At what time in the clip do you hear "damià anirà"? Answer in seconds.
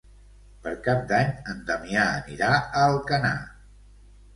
1.69-2.51